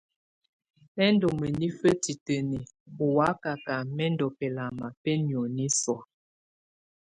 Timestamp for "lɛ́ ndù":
0.97-1.27